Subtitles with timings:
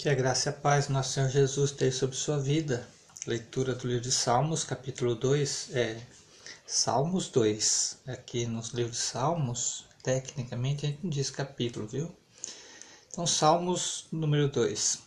[0.00, 2.88] Que a graça e a paz do nosso Senhor Jesus tenha sobre sua vida.
[3.26, 6.00] Leitura do livro de Salmos, capítulo 2, é
[6.66, 7.98] Salmos 2.
[8.06, 12.10] Aqui nos livros de Salmos, tecnicamente a gente não diz capítulo, viu?
[13.10, 15.00] Então, Salmos número 2.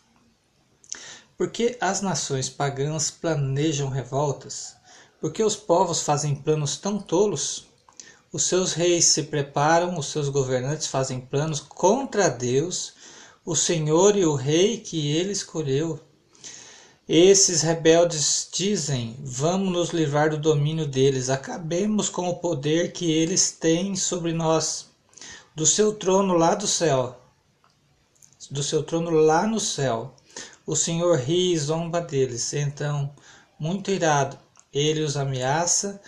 [1.35, 4.75] Porque as nações pagãs planejam revoltas?
[5.19, 7.65] Porque os povos fazem planos tão tolos?
[8.31, 12.93] Os seus reis se preparam, os seus governantes fazem planos contra Deus
[13.45, 15.99] o Senhor e o Rei que ele escolheu.
[17.07, 23.51] Esses rebeldes dizem: Vamos nos livrar do domínio deles, acabemos com o poder que eles
[23.51, 24.89] têm sobre nós.
[25.53, 27.19] Do seu trono lá do céu,
[28.49, 30.15] do seu trono lá no céu,
[30.65, 32.53] o Senhor ri e zomba deles.
[32.53, 33.13] Então,
[33.59, 34.39] muito irado,
[34.71, 36.01] ele os ameaça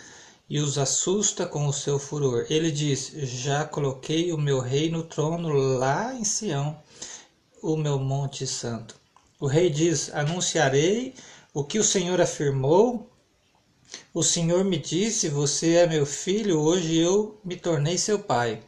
[0.48, 2.46] e os assusta com o seu furor.
[2.48, 6.74] Ele diz: Já coloquei o meu rei no trono lá em Sião
[7.66, 8.94] o meu monte santo.
[9.40, 11.14] O rei diz: Anunciarei
[11.52, 13.10] o que o Senhor afirmou.
[14.14, 18.62] O Senhor me disse: Você é meu filho, hoje eu me tornei seu pai.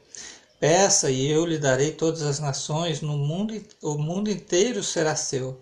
[0.59, 5.61] Peça e eu lhe darei todas as nações, no mundo, o mundo inteiro será seu.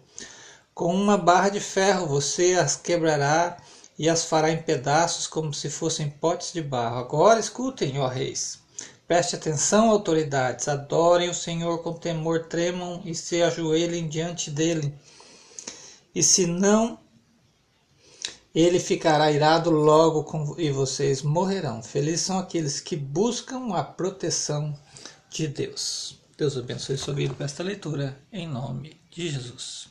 [0.75, 3.59] Com uma barra de ferro você as quebrará
[3.99, 6.97] e as fará em pedaços como se fossem potes de barro.
[6.97, 8.66] Agora escutem, ó reis.
[9.07, 14.93] Preste atenção, autoridades, adorem o Senhor com temor, tremam e se ajoelhem diante dele.
[16.13, 16.99] E se não,
[18.53, 21.83] ele ficará irado logo com, e vocês morrerão.
[21.83, 24.77] Felizes são aqueles que buscam a proteção
[25.31, 26.19] de Deus.
[26.37, 29.89] Deus abençoe sua vida com esta leitura, em nome de Jesus.